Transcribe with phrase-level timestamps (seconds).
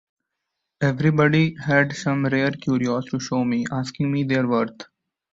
[0.81, 4.87] Everybody had some rare curios to show me, asking me their worth.